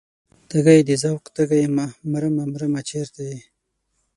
[0.49, 3.37] تږی د ذوق تږی یمه مرمه مرمه چرته یې؟